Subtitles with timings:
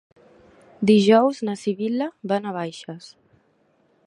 [0.91, 3.13] Dijous na Sibil·la va a Navaixes.